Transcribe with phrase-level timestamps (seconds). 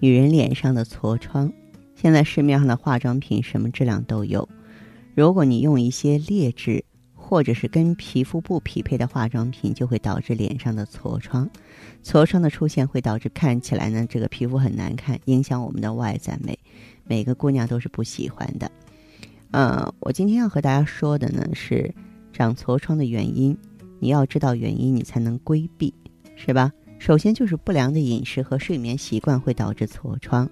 [0.00, 1.52] 女人脸上的痤疮，
[1.94, 4.48] 现在市面上的化妆品什么质量都有。
[5.14, 6.84] 如果你用一些劣质
[7.14, 11.50] 或者是跟皮肤不匹配的化妆品，就会导致脸上的痤疮。
[12.04, 16.58] 痤疮的出现会导致看起来呢，这个皮肤很难看，影响我们的外在美。
[17.04, 18.70] 每个姑娘都是不喜欢的。
[19.50, 21.92] 呃，我今天要和大家说的呢是
[22.32, 23.56] 长痤疮的原因。
[23.98, 25.92] 你要知道原因，你才能规避，
[26.36, 26.72] 是吧？
[26.98, 30.50] 首先就是不良的饮食和睡眠习惯会导致痤疮，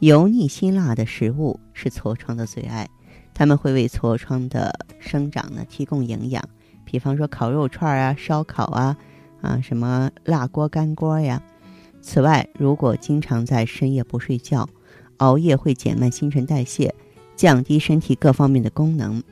[0.00, 2.88] 油腻辛辣的食物是痤疮的最爱，
[3.32, 6.42] 它们会为痤疮的生长呢提供营养，
[6.84, 8.96] 比方说烤肉串啊、烧烤啊、
[9.40, 11.40] 啊什么辣锅干锅呀。
[12.00, 14.68] 此外，如果经常在深夜不睡觉，
[15.18, 16.94] 熬夜会减慢新陈代谢，
[17.36, 19.22] 降低身体各方面的功能，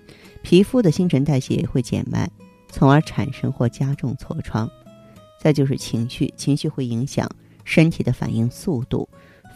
[0.43, 2.31] 皮肤的新陈代谢也会减慢，
[2.69, 4.71] 从而产生或加重痤疮。
[5.43, 7.29] 再就是情绪，情绪会影响
[7.65, 9.09] 身体的反应速度，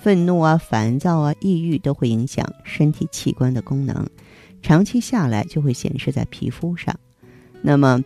[0.02, 4.04] 愤怒啊、烦躁啊、抑郁都会影响身体器官的功能，
[4.60, 6.92] 长期下来就会显示在皮肤上。
[7.62, 8.02] 那么，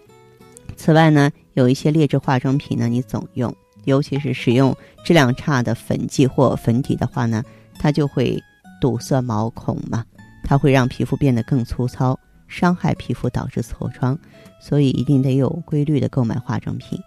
[0.76, 3.54] 此外呢，有一些劣质化妆品呢，你总用，
[3.86, 7.42] 尤其是使用质量差的粉剂或粉底的话呢，
[7.78, 8.38] 它就会
[8.78, 10.04] 堵塞毛孔嘛，
[10.44, 14.18] 它会让皮肤变得更粗糙，伤害皮肤，导致痤疮。
[14.60, 17.00] 所以一定得有规律的购买化妆品。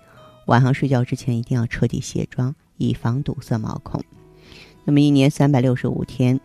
[0.45, 4.03] 晚上睡觉之前一定要彻底卸妆，以防堵塞毛孔。
[4.83, 6.39] 那么一年三百六十五天，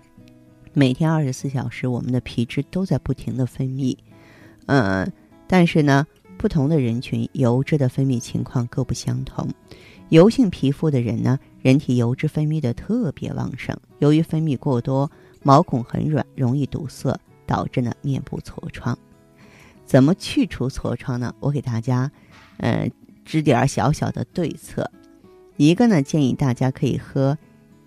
[0.72, 3.96] 每天二十四小时，我们的皮脂都在不停的分泌。
[4.66, 5.10] 嗯，
[5.48, 6.06] 但是呢，
[6.36, 9.48] 不同的人群油脂的分泌情况各不相同。
[10.10, 15.10] 油性皮肤的人呢，人体油脂分泌的特别旺盛，由于分泌过多，
[15.42, 18.96] 毛孔很软，容易堵塞，导致呢面部痤疮。
[19.84, 21.34] 怎么去除痤疮呢？
[21.40, 22.08] 我给大家，
[22.58, 22.88] 嗯。
[23.28, 24.90] 支点小小的对策，
[25.58, 27.36] 一个呢，建议大家可以喝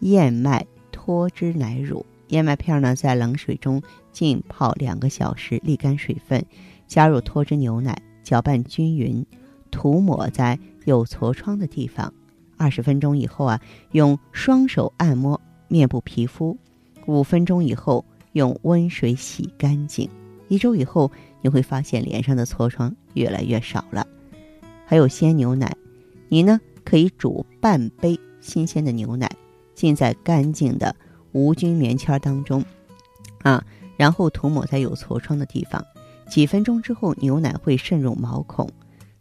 [0.02, 2.06] 燕麦脱脂奶乳。
[2.28, 3.82] 燕麦片呢，在冷水中
[4.12, 6.46] 浸泡两个小时，沥干水分，
[6.86, 9.26] 加入脱脂牛奶，搅拌均匀，
[9.72, 12.14] 涂抹在有痤疮的地方。
[12.56, 13.60] 二十分钟以后啊，
[13.94, 16.56] 用双手按摩面部皮肤。
[17.08, 20.08] 五分钟以后，用温水洗干净。
[20.50, 24.06] 一周以后，你会发现脸上的痤疮越来越少了。
[24.92, 25.74] 还有鲜牛奶，
[26.28, 29.32] 你呢可以煮半杯新鲜的牛奶，
[29.74, 30.94] 浸在干净的
[31.32, 32.62] 无菌棉签当中，
[33.42, 33.64] 啊，
[33.96, 35.82] 然后涂抹在有痤疮的地方。
[36.28, 38.70] 几分钟之后，牛奶会渗入毛孔，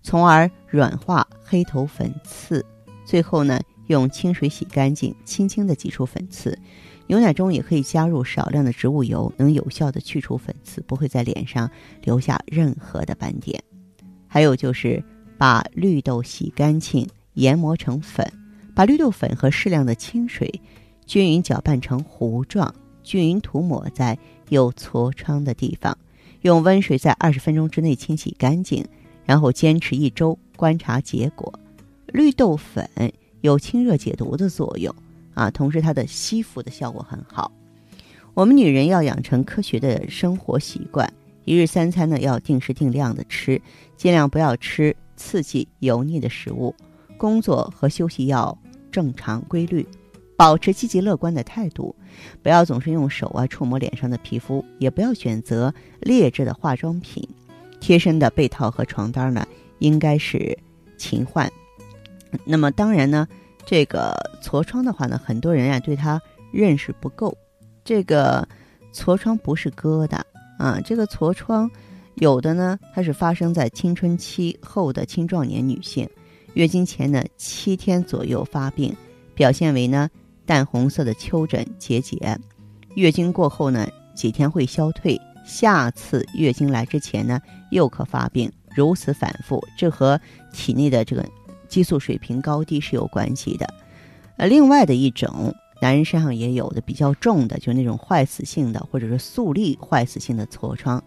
[0.03, 2.67] 从而软化黑头粉刺。
[3.05, 6.59] 最后呢，用清水洗干净，轻轻的挤出粉刺。
[7.07, 11.71] 牛奶中也可以加入少量的植物油，能有效的去除粉刺，不会在脸上
[12.03, 13.63] 留下任何的斑点。
[14.27, 15.01] 还有就是。
[15.41, 18.31] 把绿豆洗干净，研磨成粉，
[18.75, 20.61] 把绿豆粉和适量的清水
[21.07, 24.19] 均匀搅拌成糊状，均匀涂抹在
[24.51, 25.97] 有痤疮的地方，
[26.43, 28.85] 用温水在二十分钟之内清洗干净，
[29.25, 31.51] 然后坚持一周，观察结果。
[32.09, 32.87] 绿豆粉
[33.41, 34.95] 有清热解毒的作用
[35.33, 37.51] 啊，同时它的吸附的效果很好。
[38.35, 41.11] 我们女人要养成科学的生活习惯，
[41.47, 43.59] 一日三餐呢要定时定量的吃，
[43.97, 44.95] 尽量不要吃。
[45.21, 46.75] 刺激油腻的食物，
[47.19, 48.57] 工作和休息要
[48.91, 49.87] 正常规律，
[50.35, 51.95] 保持积极乐观的态度，
[52.43, 57.29] 不要总是用手啊触摸脸上的皮肤，也不要选择劣质的化妆品。
[57.81, 59.47] 贴身的被套和床单呢，
[59.79, 60.59] 应该是
[60.97, 61.53] 勤换。
[62.47, 63.29] 那么当然呢，
[63.67, 66.19] 这个痤疮的话呢，很多人啊对它
[66.51, 67.37] 认识不够。
[67.85, 68.49] 这个
[68.95, 70.19] 痤疮不是疙瘩
[70.59, 71.71] 啊，这个痤疮。
[72.21, 76.09] 有的呢，它是发生在青春期后的青壮年女性，
[76.53, 78.95] 月经前呢七天左右发病，
[79.35, 80.09] 表现为呢
[80.45, 82.39] 淡红色的丘疹结节，
[82.95, 87.41] 月经过后呢几天会消退，下次月经来之前呢
[87.71, 90.21] 又可发病，如此反复，这和
[90.53, 91.25] 体内的这个
[91.69, 93.67] 激素水平高低是有关系的。
[94.37, 101.03] 呃，另外的一种，男人身上也有的比较重的，就是那种坏死性的或者是速粒坏死性的痤疮。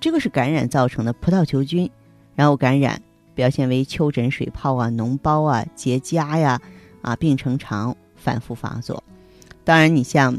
[0.00, 1.90] 这个是感染造成的葡萄球菌，
[2.34, 3.00] 然后感染
[3.34, 6.60] 表现为丘疹、水泡啊、脓包啊、结痂呀，
[7.02, 9.02] 啊病程长，反复发作。
[9.64, 10.38] 当然，你像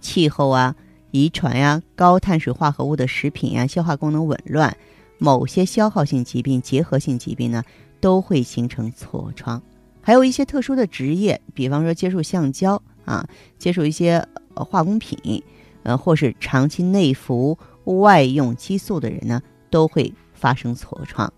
[0.00, 0.74] 气候啊、
[1.10, 4.76] 遗传呀、高碳水化合物的食品呀、消化功能紊乱、
[5.18, 7.62] 某些消耗性疾病、结核性疾病呢，
[8.00, 9.62] 都会形成痤疮。
[10.00, 13.26] 还有一些特殊的职业，比方说接触橡胶啊，
[13.58, 15.42] 接触一些化工品，
[15.84, 21.32] 呃，或是长期内服外用激素的人呢，都会发生痤疮。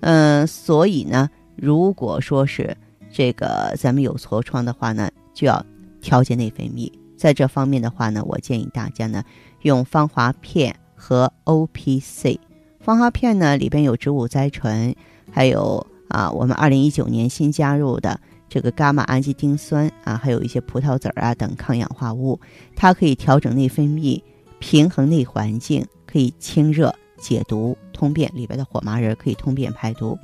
[0.00, 2.76] 嗯，所以呢，如果说是
[3.10, 5.64] 这个咱们有痤疮的话呢，就要
[6.00, 6.90] 调节内分泌。
[7.16, 9.22] 在这方面的话呢，我建议大家呢
[9.62, 12.40] 用芳华片和 O P C。
[12.80, 14.94] 芳华片呢里边有植物甾醇，
[15.30, 22.40] 还有啊我们二零一九年新加入的这个伽马氨基丁酸啊，还有一些葡萄籽儿啊等抗氧化物，
[22.74, 24.22] 它可以调整内分泌，
[24.60, 27.76] 平衡内环境，可以清热解毒。
[27.92, 30.18] 通便里边的火麻仁可以通便排毒，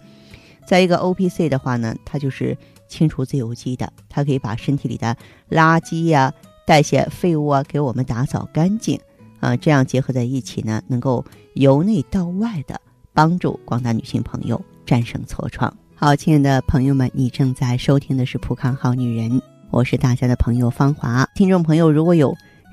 [0.66, 2.56] 再一个 O P C 的话呢，它就是
[2.88, 5.14] 清除自由基的，它可以把身体里的
[5.50, 6.32] 垃圾呀、
[6.66, 8.98] 代谢废物啊给我们打扫干净
[9.40, 11.22] 啊，这样结合在一起呢，能够
[11.52, 12.80] 由内到外的
[13.12, 15.76] 帮助广大女性朋友战胜痤疮。
[15.94, 19.32] 好，亲爱的朋友们，你正在收听的是《普康好女人》，
[19.70, 21.28] 我是大家的朋友芳华。
[21.34, 22.34] 听众朋友，如果有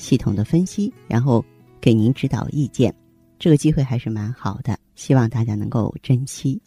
[0.00, 1.44] 系统的分析，然后
[1.78, 2.92] 给您指导意见。
[3.38, 6.60] 这个机会还是蛮好的，希望大家能够珍惜。